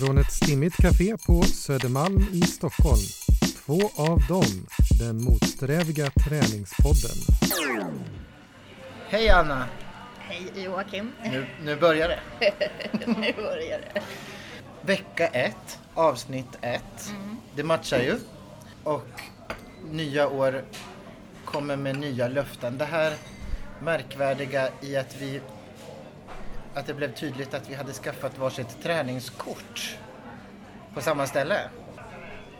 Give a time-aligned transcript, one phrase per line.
[0.00, 3.00] Från ett stimmigt café på Södermalm i Stockholm.
[3.64, 4.66] Två av dem,
[4.98, 7.16] den motsträviga träningspodden.
[9.08, 9.66] Hej Anna!
[10.18, 11.12] Hej Joakim.
[11.24, 12.20] Nu, nu börjar det.
[13.06, 14.02] nu börjar det.
[14.82, 17.12] Vecka ett, avsnitt ett.
[17.56, 18.16] Det matchar ju.
[18.84, 19.08] Och
[19.90, 20.64] nya år
[21.44, 22.78] kommer med nya löften.
[22.78, 23.14] Det här
[23.82, 25.40] märkvärdiga i att vi
[26.74, 29.96] att det blev tydligt att vi hade skaffat varsitt träningskort
[30.94, 31.60] på samma ställe.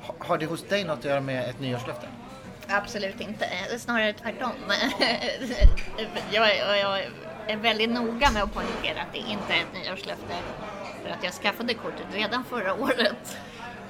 [0.02, 2.08] Ha- Har det hos dig något att göra med ett nyårslöfte?
[2.68, 3.46] Absolut inte.
[3.78, 4.52] Snarare tvärtom.
[6.30, 7.04] jag, är- jag
[7.46, 10.34] är väldigt noga med att poängtera att det inte är ett nyårslöfte.
[11.02, 13.38] För att jag skaffade kortet redan förra året.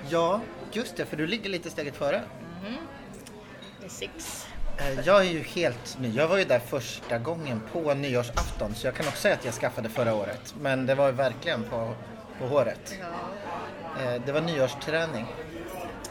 [0.08, 0.40] Ja,
[0.72, 2.22] just det, för du ligger lite steget före.
[3.84, 4.46] Är Six.
[4.80, 6.08] Eh, Jag är ju helt ny.
[6.10, 9.54] Jag var ju där första gången på nyårsafton så jag kan också säga att jag
[9.54, 10.54] skaffade förra året.
[10.60, 11.94] Men det var ju verkligen på,
[12.38, 12.94] på håret.
[13.00, 14.02] Ja.
[14.02, 15.26] Eh, Det var nyårsträning.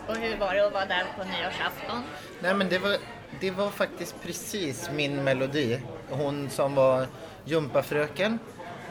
[0.08, 2.04] Och hur var det att vara där på nyårsafton?
[2.42, 2.98] Nej men det var,
[3.40, 5.82] det var faktiskt precis min melodi.
[6.10, 7.08] Hon som var
[7.46, 8.40] gympafröken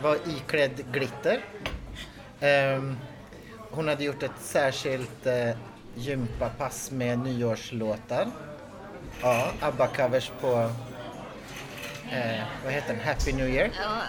[0.02, 1.40] var iklädd glitter.
[2.40, 2.98] Ehm,
[3.70, 5.50] Hon hade gjort ett särskilt eh,
[5.94, 8.26] gympapass med nyårslåtar.
[9.22, 10.70] Ja, ABBA-covers på,
[12.10, 13.70] eh, vad heter den, Happy New Year.
[13.80, 14.02] Ja,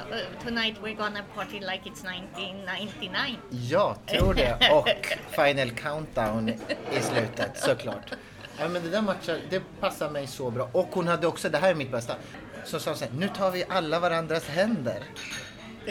[0.43, 3.37] tonight we're gonna party like it's 1999.
[3.49, 4.71] Ja, tror det.
[4.71, 4.89] Och
[5.29, 6.49] Final Countdown
[6.91, 8.13] i slutet, såklart.
[8.59, 10.69] Ja, men det där matchar, det passar mig så bra.
[10.71, 12.15] Och hon hade också, det här är mitt bästa,
[12.65, 15.03] så sa hon så här, nu tar vi alla varandras händer.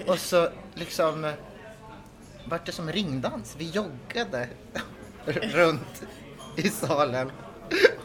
[0.07, 1.33] Och så liksom
[2.45, 3.55] vart det som ringdans.
[3.59, 4.49] Vi joggade
[5.25, 6.03] runt
[6.57, 7.33] i salen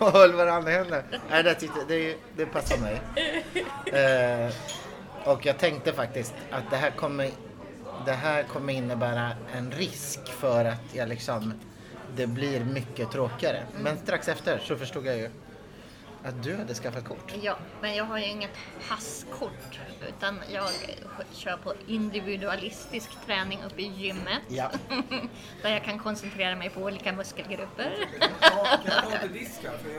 [0.04, 1.04] och höll varandra i händer.
[1.30, 3.02] Nej, det, tyckte, det, det passar mig.
[3.86, 4.54] Eh,
[5.24, 7.30] och jag tänkte faktiskt att det här kommer
[8.06, 11.54] det här kommer innebära en risk för att jag liksom
[12.16, 13.64] det blir mycket tråkigare.
[13.80, 15.30] Men strax efter så förstod jag ju
[16.24, 17.34] att du hade skaffat kort.
[17.42, 18.52] Ja, men jag har ju inget
[18.90, 20.70] passkort utan jag
[21.34, 24.42] kör på individualistisk träning uppe i gymmet.
[24.48, 24.72] Ja.
[25.62, 28.08] Där jag kan koncentrera mig på olika muskelgrupper.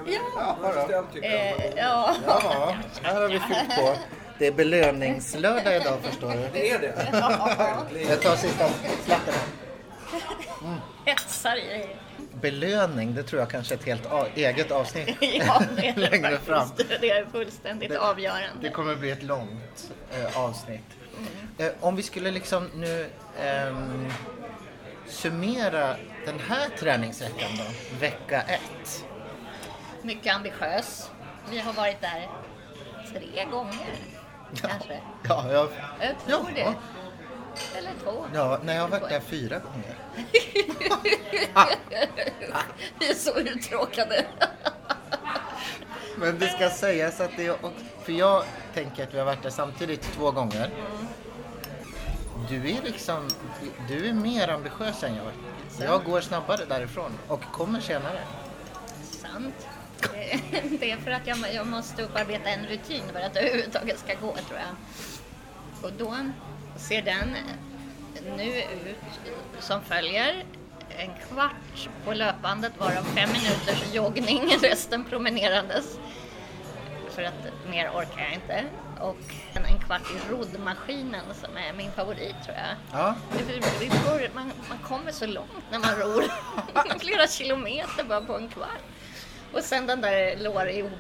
[0.05, 0.57] Vet Ja,
[1.01, 2.15] att Eh, ja.
[2.27, 3.95] Ja, här har vi fyllt på.
[4.39, 6.49] Det är belöningslördag idag förstår du.
[6.53, 8.05] Det är det.
[8.09, 8.69] Jag tar sista
[9.05, 10.79] slatten här.
[11.05, 11.87] hetsar i.
[12.41, 16.11] Belöning, det tror jag kanske är ett helt a- eget avsnitt Ja, det är det
[16.11, 16.69] längre fram.
[17.01, 18.49] Det är fullständigt Det- avgörande.
[18.61, 20.85] Det kommer bli ett långt eh, avsnitt.
[21.59, 23.07] Eh, om vi skulle liksom nu
[23.45, 24.13] ehm,
[25.06, 27.65] summera den här träningsveckan då,
[28.00, 29.04] vecka ett.
[30.03, 31.10] Mycket ambitiös.
[31.50, 32.28] Vi har varit där
[33.12, 33.94] tre gånger
[34.60, 35.00] kanske.
[35.28, 35.69] Ja, jag,
[36.00, 36.75] Jag tror Ja.
[37.75, 37.78] det.
[37.78, 38.25] Eller två.
[38.34, 39.94] ja, nej, jag har varit där fyra gånger.
[42.98, 44.25] Vi är så uttråkade.
[46.16, 47.56] Men det ska sägas att det är,
[48.04, 48.44] för jag
[48.75, 50.71] tänker att vi har varit där samtidigt två gånger.
[52.54, 53.28] Du är liksom,
[53.88, 55.32] du är mer ambitiös än jag.
[55.87, 58.20] Jag går snabbare därifrån och kommer senare.
[59.03, 59.54] Sant.
[60.81, 64.15] Det- är för att jag, jag måste upparbeta en rutin för att det överhuvudtaget ska
[64.15, 64.75] gå tror jag.
[65.82, 66.16] Och då
[66.76, 67.37] ser den
[68.37, 68.97] nu ut
[69.60, 70.44] som följer.
[70.98, 75.98] En kvart på löpbandet varav fem minuters joggning, resten promenerandes.
[77.10, 78.65] För att mer orkar jag inte.
[79.04, 79.16] Och
[79.54, 82.76] en, en kvart i roddmaskinen som är min favorit tror jag.
[83.00, 86.25] Ja, Det- vi får- Man, man kommer så långt när man ror.
[87.00, 88.81] Flera kilometer bara på en kvart.
[89.53, 90.92] Och sen den där lår ihop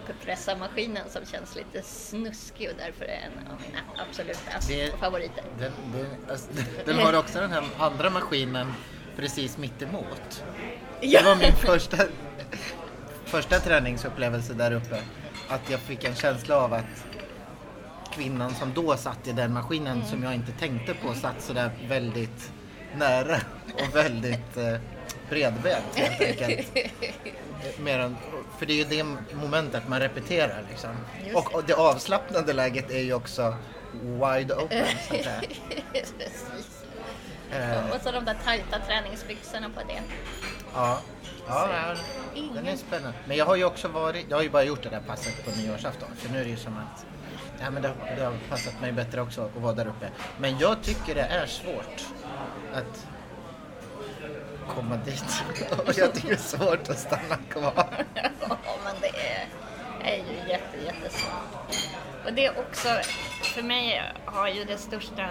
[0.58, 3.78] maskinen som känns lite snuskig och därför är en av mina
[4.08, 5.44] absoluta Det- favoriter.
[5.58, 6.48] Den, den, alltså,
[6.86, 8.72] den har också den här andra maskinen
[9.16, 10.44] precis mitt emot.
[11.00, 11.96] Det var min första,
[13.24, 15.02] första träningsupplevelse där uppe.
[15.48, 17.04] Att jag fick en känsla av att
[18.14, 22.52] kvinnan som då satt i den maskinen som jag inte tänkte på satt sådär väldigt
[22.96, 23.36] nära
[23.74, 24.74] och väldigt eh,
[25.30, 26.72] bredbent helt enkelt.
[27.78, 28.16] Mer än,
[28.58, 30.90] för det är ju det momentet man repeterar liksom.
[31.34, 33.54] Och, och det avslappnade läget är ju också
[34.02, 35.42] wide open så att säga.
[37.52, 40.00] Eh, Och så de där tajta träningsbyxorna på det.
[40.74, 41.00] Ja,
[41.46, 41.94] ja
[42.54, 43.18] den, är spännande.
[43.26, 45.60] Men jag har ju också varit, jag har ju bara gjort det där passet på
[45.60, 46.08] nyårsafton.
[46.16, 47.06] För nu är det ju som att,
[47.60, 50.08] ja men det, det har passat mig bättre också att vara där uppe.
[50.38, 52.04] Men jag tycker det är svårt
[52.72, 53.06] att
[54.68, 55.44] komma dit.
[55.86, 58.04] Och jag tycker det är svårt att stanna kvar.
[58.14, 59.46] Ja, men det är,
[60.02, 61.76] är ju jätte, jättesvårt.
[62.26, 62.88] Och det är också,
[63.42, 65.28] för mig har ju det största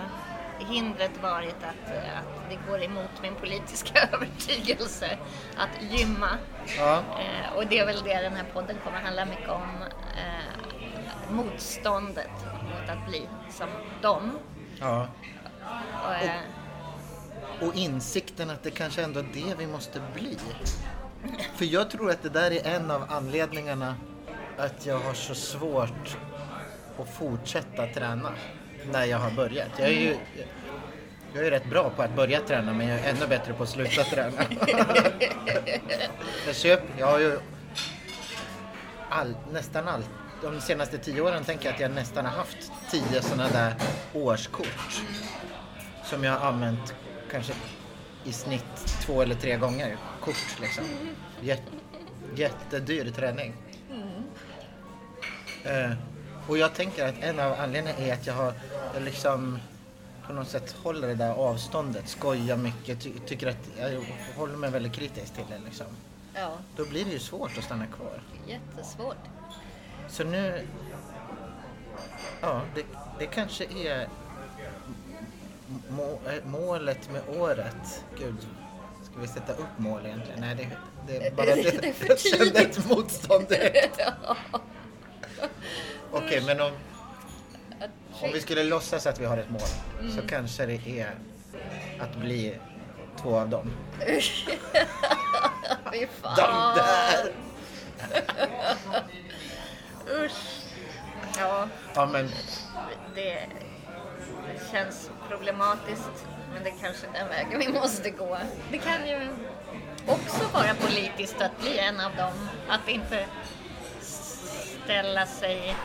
[0.59, 5.17] hindret varit att, att det går emot min politiska övertygelse
[5.57, 6.29] att gymma.
[6.77, 6.97] Ja.
[6.97, 9.83] Eh, och det är väl det den här podden kommer handla mycket om.
[10.17, 10.72] Eh,
[11.33, 12.29] motståndet
[12.63, 13.67] mot att bli som
[14.01, 14.31] dem.
[14.79, 15.07] ja.
[16.05, 20.37] Och, eh, Och insikten att det kanske ändå är det vi måste bli.
[21.55, 23.95] För jag tror att det där är en av anledningarna
[24.57, 26.17] att jag har så svårt
[26.99, 28.31] att fortsätta träna
[28.91, 29.69] när jag har börjat.
[29.77, 30.17] Jag är ju
[31.35, 33.69] jag är rätt bra på att börja träna men jag är ännu bättre på att
[33.69, 34.37] sluta träna.
[36.45, 37.39] jag, köp, jag har ju
[39.09, 40.09] all, nästan allt.
[40.43, 43.75] De senaste tio åren tänker jag att jag nästan har haft tio sådana där
[44.13, 45.01] årskort
[46.03, 46.93] som jag har använt
[47.31, 47.53] kanske
[48.23, 49.97] i snitt två eller tre gånger.
[50.21, 50.83] Kort liksom.
[51.41, 51.61] Jät,
[52.35, 53.53] jättedyr träning.
[55.63, 55.91] Eh,
[56.47, 58.53] och jag tänker att en av anledningarna är att jag har
[58.93, 59.59] jag liksom
[60.27, 64.01] på något sätt håller det där avståndet, skojar mycket, ty, tycker att jag
[64.37, 65.87] håller mig väldigt kritisk till det liksom.
[66.33, 68.21] ja, Då blir det ju svårt att stanna kvar.
[68.47, 69.17] jättesvårt.
[70.09, 70.67] Så nu,
[72.41, 72.83] ja, det,
[73.19, 74.07] det kanske är
[75.89, 78.03] må, äh, målet med året.
[78.19, 78.35] Gud,
[79.03, 80.39] ska vi sätta upp mål egentligen?
[80.39, 80.69] Nej, det,
[81.07, 83.99] det är bara Det- det, är jag kände ett motstånd direkt.
[86.11, 86.71] Okej, men om,
[88.21, 89.61] om vi skulle låtsas att vi har ett mål
[89.99, 90.15] Mm.
[90.15, 91.15] så kanske det är
[91.99, 92.55] att bli
[93.21, 93.71] två av dem.
[95.91, 96.35] Fy fan.
[96.35, 97.31] De där!
[100.07, 100.61] Usch.
[101.37, 102.29] Ja, Ja, men
[103.15, 103.47] det
[104.71, 106.25] känns problematiskt.
[106.53, 108.37] Men det är kanske är den vägen vi måste gå.
[108.71, 109.27] Det kan ju
[110.07, 112.49] också vara politiskt att bli en av dem.
[112.69, 113.25] Att inte
[114.83, 115.75] ställa sig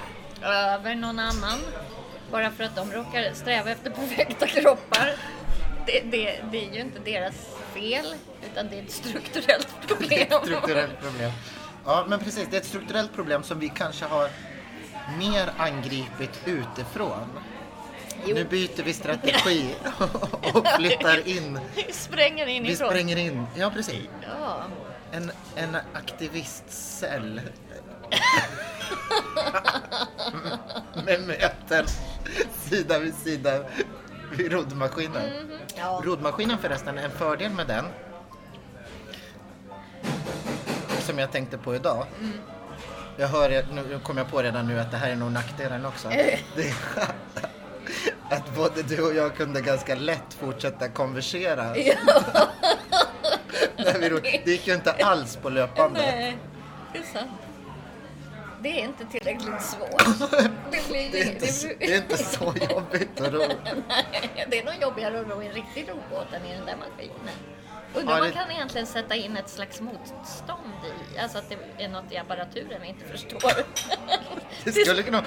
[0.43, 1.59] över någon annan.
[2.31, 5.15] Bara för att de råkar sträva efter perfekta kroppar.
[5.87, 7.35] Det, det, det är ju inte deras
[7.75, 8.15] fel,
[8.53, 10.27] utan det är ett strukturellt problem.
[10.45, 11.33] strukturellt problem.
[11.89, 12.49] Ja, men precis.
[12.51, 14.29] Det är ett strukturellt problem som vi kanske har
[15.19, 17.29] mer angripit utifrån.
[18.27, 18.35] Jo.
[18.35, 19.75] Nu byter vi strategi
[20.55, 21.61] och flyttar in.
[21.77, 22.89] Vi spränger in Vi ifrån.
[22.89, 24.63] spränger in, ja precis, Ja.
[25.13, 27.41] en, en aktivistcell.
[31.05, 31.87] Med möten
[32.63, 33.65] sida vid sida
[34.37, 35.31] vid roddmaskinen.
[35.77, 36.03] ja.
[36.05, 37.85] Roddmaskinen förresten, en fördel med den
[41.09, 42.07] som jag tänkte på idag.
[43.17, 46.09] Jag hör, nu kommer jag på redan nu att det här är nog nackdelen också.
[46.09, 46.33] Det
[46.69, 46.75] är
[48.35, 51.75] att både du och jag kunde ganska lätt fortsätta konversera.
[54.09, 56.01] Ro- det gick ju inte alls på löpande.
[56.01, 56.39] Nej,
[56.93, 57.31] det är sant.
[58.63, 60.31] Det är inte tillräckligt svårt.
[60.71, 63.39] Det, blir, Det är inte, så- det är inte så jobbigt att ro.
[63.89, 66.77] Nej, det är nog jobbigare att ro i en riktig robåt än i den där
[66.77, 67.35] maskinen.
[67.95, 70.73] Undrar Ja, det- man kan egentligen sätta in ett slags motstånd
[71.15, 71.45] i, alltså att
[71.77, 73.53] det är något i apparaturen vi inte förstår.
[74.65, 75.25] Det skulle kunna...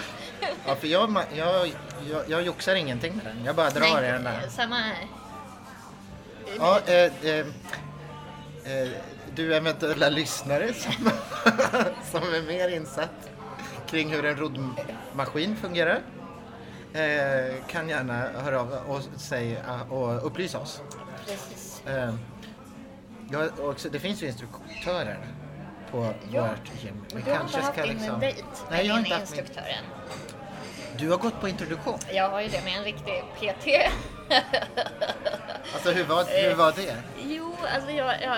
[0.68, 1.68] Ja, för jag, jag,
[2.12, 3.46] jag, jag joxar ingenting med den.
[3.46, 4.48] Jag bara drar i den där.
[4.50, 5.08] samma här.
[6.58, 6.94] Ja, eh,
[7.30, 7.40] eh,
[8.64, 8.90] eh,
[9.36, 10.94] du eventuella lyssnare som,
[12.12, 13.30] som är mer insatt
[13.88, 16.00] kring hur en roddmaskin fungerar
[16.94, 20.82] eh, kan gärna höra av och, säga, och upplysa oss.
[21.26, 21.82] Precis.
[23.32, 25.18] Ja, också, det finns ju instruktörer
[25.92, 27.06] på Ja, vårt gym.
[27.14, 29.46] Men du har inte haft din liksom- dejt Nej, med jag har inte haft min...
[30.98, 32.00] Du har gått på introduktion.
[32.14, 33.68] Jag har ju det med en riktig PT.
[35.74, 36.96] Alltså hur var, hur var det?
[37.28, 38.38] Jo, alltså jag, jag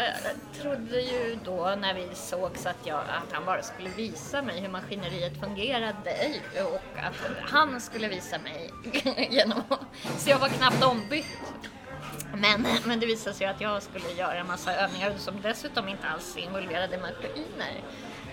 [0.62, 4.70] trodde ju då när vi sågs att, jag, att han bara skulle visa mig hur
[4.70, 6.16] maskineriet fungerade
[6.66, 8.70] och att han skulle visa mig
[9.30, 9.62] genom
[10.18, 11.26] Så jag var knappt ombytt.
[12.44, 16.08] Men, men det visade sig att jag skulle göra en massa övningar som dessutom inte
[16.08, 17.82] alls involverade maskiner.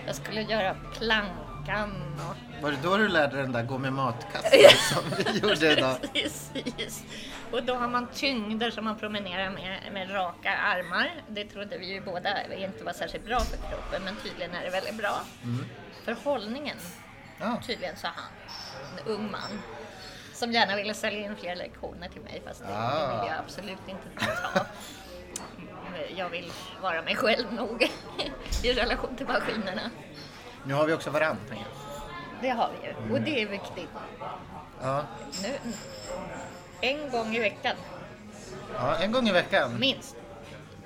[0.05, 1.91] Jag skulle göra plankan
[2.29, 4.59] och Var det då du lärde dig den där gå med matkassen
[4.93, 5.95] som vi gjorde idag?
[6.13, 7.03] Precis.
[7.51, 11.11] Och då har man tyngder som man promenerar med, med raka armar.
[11.27, 14.69] Det trodde vi ju båda inte var särskilt bra för kroppen, men tydligen är det
[14.69, 15.21] väldigt bra.
[16.05, 16.77] För hållningen,
[17.39, 17.61] Ja.
[17.67, 18.31] tydligen sa han,
[18.97, 19.61] en ung man.
[20.41, 23.21] Som gärna ville sälja in fler lektioner till mig, fast det, det Ah.
[23.21, 24.65] vill jag absolut inte ta.
[26.15, 27.83] Jag vill vara mig själv nog
[28.63, 29.81] i relation till maskinerna.
[30.63, 31.65] Nu har vi också jag.
[32.41, 33.89] Det har vi ju, och det är viktigt.
[34.81, 35.03] Ja.
[35.43, 35.57] Nu,
[36.81, 37.75] en gång i veckan,
[38.75, 39.79] ja, en gång i veckan.
[39.79, 40.15] minst.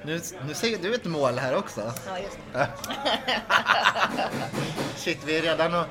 [0.04, 1.94] Nu, nu ser du ett mål här också.
[2.08, 2.68] Ja, just det.
[4.96, 5.86] Shit, vi är redan och,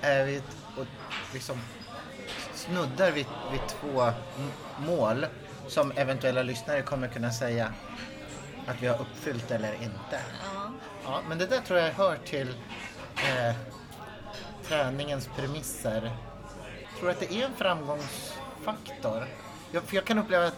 [0.00, 0.42] är vi
[0.76, 0.86] och
[1.32, 1.60] liksom
[2.64, 4.12] snuddar vid, vid två
[4.78, 5.26] mål
[5.68, 7.72] som eventuella lyssnare kommer kunna säga
[8.66, 10.20] att vi har uppfyllt eller inte.
[10.54, 10.72] Ja.
[11.04, 12.48] Ja, men det där tror jag hör till
[13.16, 13.54] eh,
[14.62, 16.10] träningens premisser.
[16.90, 19.26] Jag tror att det är en framgångsfaktor.
[19.70, 20.56] Jag, för jag kan uppleva att,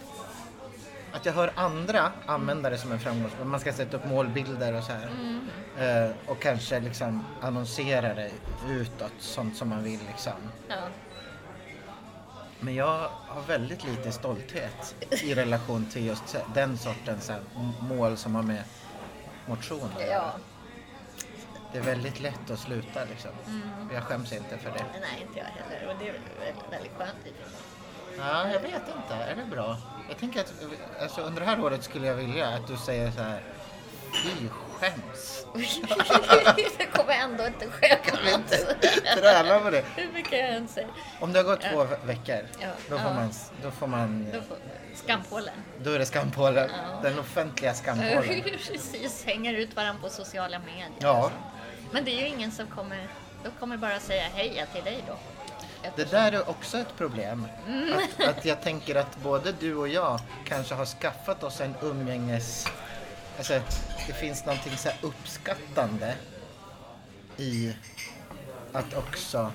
[1.12, 3.44] att jag hör andra använda det som en framgångsfaktor.
[3.46, 5.10] Man ska sätta upp målbilder och så här.
[5.78, 8.30] Eh, och kanske liksom annonsera det
[8.68, 10.32] utåt, sånt som man vill liksom.
[10.68, 10.76] Ja.
[12.64, 18.34] Men jag har väldigt lite stolthet i relation till just den sortens m- mål som
[18.34, 18.62] har med
[19.46, 20.10] motion att göra.
[20.12, 20.32] ja.
[21.72, 23.30] Det är väldigt lätt att sluta liksom.
[23.94, 24.84] Jag skäms inte för det.
[25.00, 25.88] Nej, inte jag heller.
[25.92, 27.36] Och det är väldigt, väldigt skönt.
[28.18, 29.14] Ja, jag vet inte.
[29.14, 29.76] Är det bra?
[30.08, 30.52] Jag tänker att
[31.02, 33.42] alltså, under det här året skulle jag vilja att du säger så här.
[34.24, 35.46] Fy skäms.
[36.78, 38.64] det kommer ändå inte skämmas.
[39.18, 39.84] Träna på det.
[39.96, 40.90] Hur mycket jag än säger.
[41.20, 42.68] Om det har gått två ve- veckor, Ja.
[42.88, 43.14] då får Ja.
[43.14, 43.30] man,
[43.62, 44.56] då får man, Då får
[44.94, 45.54] skampålen.
[45.82, 46.70] då är det skampålen.
[47.02, 48.42] Den offentliga skampålen.
[48.68, 50.88] Precis, hänger ut varandra på sociala medier.
[50.98, 51.30] Ja.
[51.90, 53.08] Men det är ju ingen som kommer,
[53.44, 55.16] då kommer bara säga hej till dig då.
[55.96, 57.48] Det där är också ett problem.
[57.68, 57.92] Mm.
[58.18, 62.66] Att, att jag tänker att både du och jag kanske har skaffat oss en umgänges...
[63.36, 63.60] Alltså,
[64.06, 66.14] det finns någonting så här uppskattande
[67.36, 67.76] i
[68.72, 69.52] att också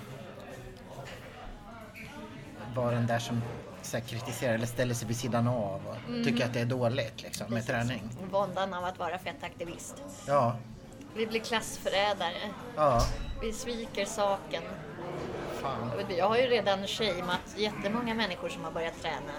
[2.76, 3.42] vara den där som
[3.82, 6.24] så här, kritiserar eller ställer sig vid sidan av och Mm.
[6.24, 8.10] tycker att det är dåligt liksom, med träning.
[8.32, 9.96] Våndan av att vara fettaktivist.
[10.28, 10.58] Ja,
[11.16, 12.50] Vi blir klassförrädare.
[12.76, 13.02] ja,
[13.42, 14.64] Vi sviker saken.
[15.62, 15.92] fan.
[16.18, 19.34] Jag har ju redan shameat jättemånga människor som har börjat träna.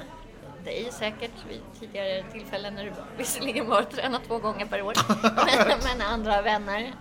[0.66, 4.94] Är säkert vid tidigare tillfällen när du visserligen bara tränat två gånger per år.
[5.68, 6.92] Men, men andra vänner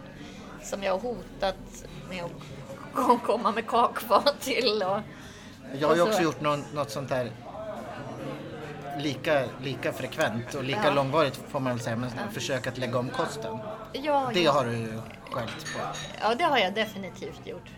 [0.63, 1.55] som jag har hotat
[2.09, 4.83] med att komma med kakfat till.
[4.83, 4.99] Och,
[5.79, 7.31] Jag har ju också gjort någon, något sånt här
[8.97, 10.93] lika, lika frekvent och lika Ja.
[10.93, 13.57] långvarigt får man väl säga, men försök att lägga om kosten.
[13.93, 14.51] ja, Det ja.
[14.51, 15.01] har du ju
[15.31, 15.79] skällt på.
[16.21, 17.69] ja, det har jag definitivt gjort.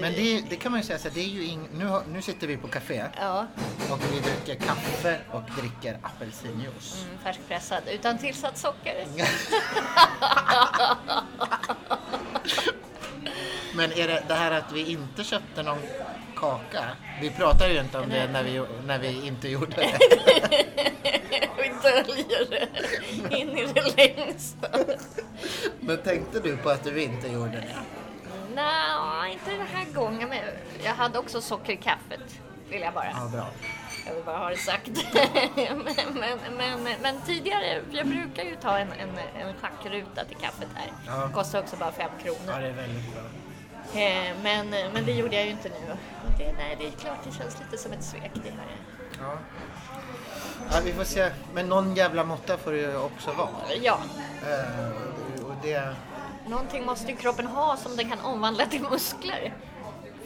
[0.00, 2.02] Men det, det kan man ju säga så här, det är ju ing, nu, har,
[2.12, 3.46] nu sitter vi på café Ja,
[3.90, 7.04] och vi dricker kaffe och dricker apelsinjuice.
[7.04, 9.06] mm, färskpressad utan tillsatt socker.
[13.76, 15.78] Men är det det här att vi inte köpte någon
[16.36, 16.84] kaka?
[17.20, 19.98] Vi pratar ju inte om det när vi, när vi inte gjorde det.
[21.56, 22.68] Vi döljer det
[23.36, 24.68] in i det längsta.
[25.80, 27.76] Men tänkte du på att du inte gjorde det?
[28.54, 30.28] Nej, inte den här gången.
[30.28, 30.38] Men
[30.84, 32.20] jag hade också socker i kaffet.
[32.68, 33.06] Vill jag bara.
[33.14, 33.46] Ja, bra.
[34.06, 34.88] Jag vill bara ha det sagt.
[35.56, 35.84] men,
[36.56, 40.92] men, men, men tidigare, jag brukar ju ta en, en, en schackruta till kaffet här.
[41.06, 41.28] Ja.
[41.34, 42.60] Kostar också bara fem Ja, kronor.
[42.60, 43.22] det är väldigt bra.
[44.02, 45.96] Eh, Men, men det gjorde jag ju inte nu.
[46.38, 48.76] Det, nej, det är klart det känns lite som ett svek det här.
[49.20, 49.32] Ja.
[50.70, 51.30] ja, vi får se.
[51.54, 53.48] Men någon jävla måtta får det ju också vara.
[53.82, 53.98] Ja,
[54.48, 55.94] Eh, och det...
[56.48, 59.54] någonting måste ju kroppen ha som den kan omvandla till muskler.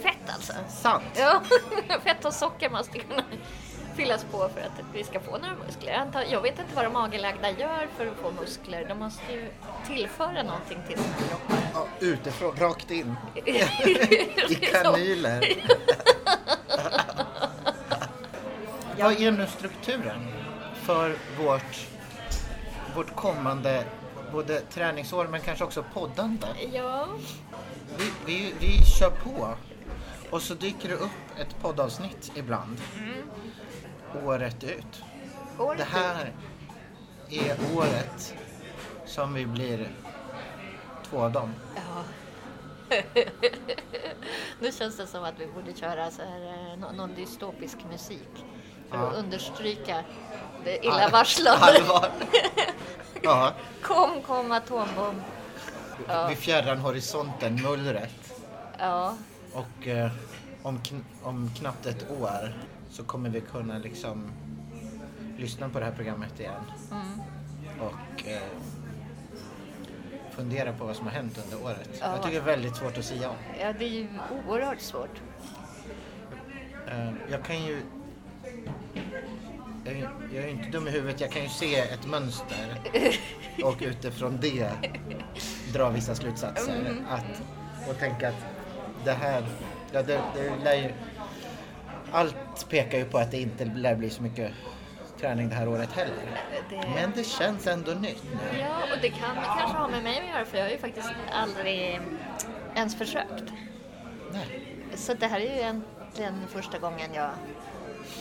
[0.03, 0.53] Fett alltså.
[0.69, 1.05] Sant.
[1.17, 1.43] Ja,
[2.05, 3.23] fett och socker måste kunna
[3.97, 5.93] fyllas på för att vi ska få några muskler.
[5.93, 8.89] Jag, antar, jag vet inte vad de magerlagda gör för att få muskler.
[8.89, 9.51] De måste ju
[9.87, 11.57] tillföra någonting till sina kroppar.
[11.75, 13.17] Ja, utifrån, rakt in.
[14.49, 15.45] I kanyler.
[18.99, 20.27] Vad är nu strukturen
[20.83, 21.87] för vårt,
[22.95, 23.85] vårt kommande
[24.33, 26.47] både träningsår men kanske också poddande?
[26.73, 27.09] Ja,
[27.99, 29.55] Vi, vi, vi kör på
[30.31, 32.81] och så dyker det upp ett poddavsnitt ibland.
[34.25, 35.03] Året ut.
[35.59, 36.33] året Det här
[37.31, 38.35] är året
[39.07, 39.89] som vi blir
[41.11, 41.55] två av dem.
[41.75, 42.03] Ja.
[44.61, 46.41] nu känns det som att vi borde köra så här,
[46.73, 48.29] eh, nå- någon dystopisk musik.
[48.91, 49.07] För Ja.
[49.11, 50.05] att understryka
[50.65, 51.67] det illavarslande.
[51.67, 52.11] Allvar.
[53.27, 53.53] Ja,
[53.83, 55.21] Kom, kom atombomb.
[56.09, 56.29] Ja.
[56.29, 58.35] vid fjärran horisonten, mullret.
[58.79, 59.15] Ja,
[59.53, 60.11] Och eh,
[60.63, 62.55] om, kn- om knappt ett år
[62.91, 64.31] så kommer vi kunna liksom
[65.39, 66.63] lyssna på det här programmet igen.
[66.91, 67.21] Mm.
[67.81, 68.43] Och eh,
[70.31, 71.89] fundera på vad som har hänt under året.
[72.01, 72.07] Ja.
[72.13, 73.37] Jag tycker det är väldigt svårt att säga om.
[73.61, 74.09] ja, det är ju
[74.49, 75.21] oerhört svårt.
[76.89, 77.83] Eh, jag kan ju...
[79.87, 82.81] Jag är, jag är inte dum i huvudet, jag kan ju se ett mönster
[83.63, 84.71] och utifrån det
[85.73, 87.05] dra vissa slutsatser.
[87.09, 87.43] Att,
[87.89, 88.47] och tänka att
[89.05, 89.45] det här,
[89.93, 90.93] ja, det, det lär ju,
[92.13, 94.53] allt pekar ju på att det inte lär bli så mycket
[95.21, 96.43] träning det här året heller.
[96.71, 96.77] Det...
[96.95, 98.59] Men det känns ändå nytt nu.
[98.61, 101.11] Ja, och det kan kanske ha med mig att göra för jag har ju faktiskt
[101.33, 102.01] aldrig
[102.75, 103.45] ens försökt.
[104.33, 104.77] Nej.
[104.95, 105.83] Så det här är ju en
[106.19, 107.31] egentligen första gången jag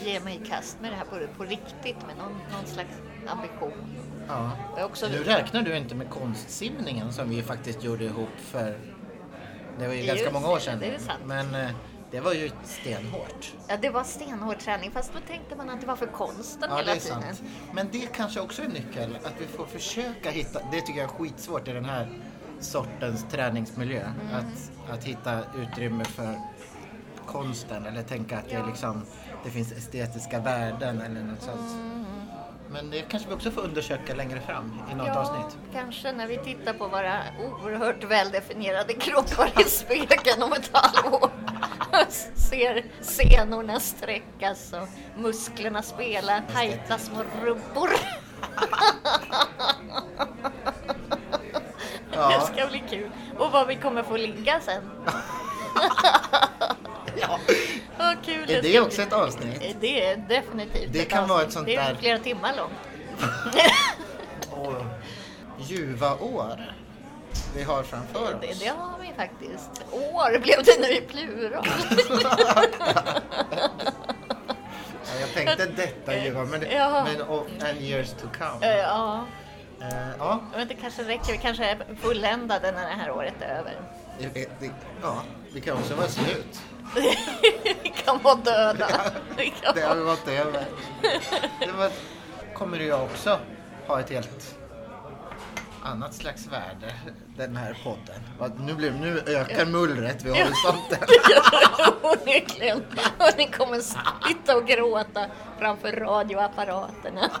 [0.04, 2.90] ger mig i kast med det här på, på riktigt med någon, någon slags
[3.26, 3.96] ambition.
[4.28, 4.50] Ja.
[4.84, 8.78] Också, Nu räknar du inte med konstsimningen som vi faktiskt gjorde ihop för...
[9.78, 10.78] Det var ju Just ganska många år det, sedan.
[10.80, 10.98] det.
[11.24, 11.70] Men eh,
[12.10, 13.52] det var ju stenhårt.
[13.68, 16.76] ja, det var stenhård träning fast då tänkte man att det var för konsten Ja,
[16.76, 17.22] det hela är tiden.
[17.22, 17.42] sant.
[17.72, 21.10] Men det kanske också är en nyckel, att vi får försöka hitta, det tycker jag
[21.10, 22.08] är skitsvårt i den här
[22.60, 24.36] sortens träningsmiljö, Mm.
[24.36, 26.34] att, att hitta utrymme för
[27.26, 29.02] konsten eller tänka att det, är liksom,
[29.44, 31.72] det finns estetiska värden eller något sånt.
[31.72, 32.04] Mm.
[32.70, 35.58] Men det kanske vi också får undersöka längre fram i något Ja, avsnitt.
[35.72, 41.30] kanske när vi tittar på våra oerhört väldefinierade kroppar i spegeln om ett halvår.
[42.34, 44.88] Ser senorna sträckas och
[45.20, 47.90] musklerna spela tajta små rubbor.
[52.12, 52.28] Ja.
[52.28, 53.10] Det ska bli kul.
[53.38, 54.90] Och vad vi kommer få ligga sen.
[58.06, 59.76] Vad kul Är det också ett avsnitt?
[59.80, 61.52] Det är definitivt Det kan vara ett avsnitt.
[61.54, 62.72] sånt Det är där- flera timmar långt.
[65.58, 66.72] Ljuva år
[67.56, 68.30] vi har framför oss.
[68.40, 69.70] Det, det har vi faktiskt.
[69.90, 71.66] År blev det nu i plural.
[75.08, 77.04] Ja, jag tänkte detta ljuva, men, Ja.
[77.12, 78.66] men och, and years to Eh, come.
[78.76, 79.24] ja,
[79.80, 81.32] Eh, ja, men det kanske räcker.
[81.32, 83.72] Vi kanske är fulländade när det här året är över.
[84.18, 84.70] det, det,
[85.02, 86.62] ja, vi kan också vara slut.
[87.82, 88.88] vi kan vara döda.
[89.36, 90.64] Vi kan Det har vi varit över.
[91.60, 91.90] Det var,
[92.54, 93.38] kommer ju också
[93.86, 94.56] ha ett helt
[95.86, 96.94] annat slags värde,
[97.36, 98.56] den här podden.
[98.66, 100.98] Nu, blir, nu ökar mullret vid horisonten.
[102.02, 102.78] Onekligen.
[103.18, 105.26] Och ni kommer sitta och gråta
[105.58, 107.30] framför radioapparaterna.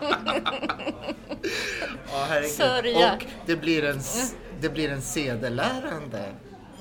[2.12, 2.48] Ja.
[2.48, 3.12] Sörja.
[3.14, 6.24] Och det blir en, s- det blir en sedelärande.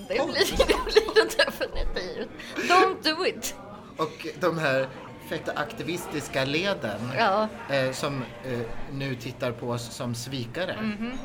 [0.07, 2.29] Det blir det, blir det definitivt.
[2.55, 3.55] Don't do it.
[3.97, 4.87] Och de här
[5.29, 7.47] feta aktivistiska leden Ja.
[7.69, 8.59] eh, som eh,
[8.91, 10.75] nu tittar på oss som svikare.
[10.81, 11.17] Mhm,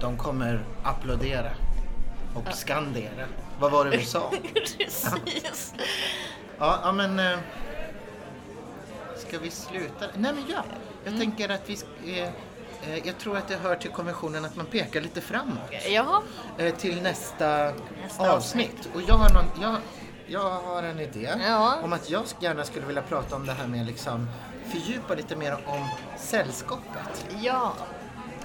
[0.00, 1.50] De kommer applådera
[2.34, 3.26] och skandera.
[3.60, 4.30] Vad var det vi sa?
[4.54, 5.10] Precis.
[6.58, 7.18] Ja, ja men...
[7.18, 7.38] Eh,
[9.16, 10.04] ska vi sluta?
[10.14, 10.64] Nej men ja.
[11.04, 11.20] Jag Mm.
[11.20, 11.78] tänker att vi...
[12.20, 12.28] Eh,
[12.92, 15.58] eh, jag tror att det hör till konventionen att man pekar lite framåt.
[15.90, 16.22] Jaha.
[16.58, 18.88] Eh, till nästa, Nästa avsnitt.
[18.94, 19.76] Och jag har, någon, jag,
[20.28, 21.78] jag har en idé Ja.
[21.82, 24.28] om att jag gärna skulle vilja prata om det här med liksom
[24.70, 25.88] fördjupa lite mer om
[26.18, 27.26] sällskapet.
[27.42, 27.72] Ja,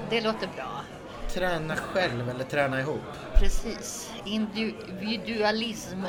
[0.10, 0.82] det låter bra.
[1.30, 3.02] Träna själv eller träna ihop.
[3.34, 4.12] Precis.
[4.26, 6.04] Individualism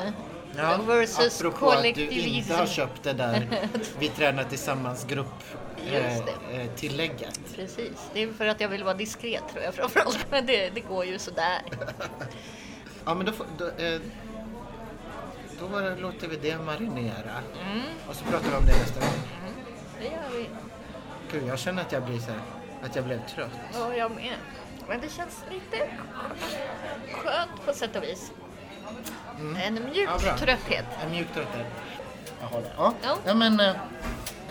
[0.87, 2.27] versus apropå att du kollektivism.
[2.35, 3.67] inte har köpt det där
[3.99, 5.43] Vi tränar tillsammans grupp
[5.91, 6.23] eh, eh,
[6.75, 7.39] tillägget.
[7.55, 8.09] Precis.
[8.13, 10.25] Det är för att jag vill vara diskret tror jag framförallt.
[10.31, 11.61] Men det, det går ju sådär.
[13.07, 14.01] Ja men då, då, eh,
[15.59, 15.67] då
[16.01, 17.41] låter vi det marinera.
[17.71, 17.81] Mm.
[18.07, 19.19] Och så pratar vi om det nästa gång.
[19.99, 20.49] Det gör vi.
[21.31, 22.39] Gud, jag känner att jag blir så här,
[22.83, 23.49] att jag blev trött.
[23.73, 24.35] Ja, jag med.
[24.87, 25.89] Men det känns lite
[27.11, 28.31] skönt på sätt och vis.
[29.39, 30.19] En mjuk Mm.
[30.25, 30.85] Ja, trötthet.
[31.05, 31.67] En mjuk trötthet.
[32.41, 32.73] Jag håller.
[32.77, 33.17] Ja, Ja.
[33.25, 33.59] ja men...
[33.59, 33.69] Eh,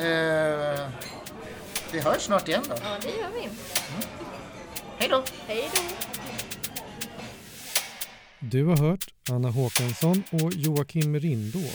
[0.06, 0.88] eh,
[1.92, 2.74] vi hörs snart igen då.
[2.82, 3.48] Ja, det gör vi.
[4.98, 5.22] Hej då!
[5.46, 5.80] Hej då.
[8.38, 11.68] Du har hört Anna Håkansson och Joakim Rindå.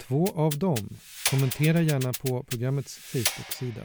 [0.00, 0.88] Två av dem.
[1.30, 3.82] Kommentera gärna på programmets Facebook-sida.